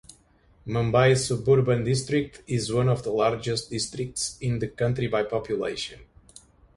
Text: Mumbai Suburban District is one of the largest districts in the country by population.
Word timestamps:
Mumbai 0.65 1.15
Suburban 1.15 1.83
District 1.83 2.41
is 2.47 2.73
one 2.73 2.89
of 2.89 3.03
the 3.03 3.11
largest 3.11 3.69
districts 3.69 4.35
in 4.41 4.57
the 4.57 4.67
country 4.67 5.05
by 5.05 5.21
population. 5.21 5.99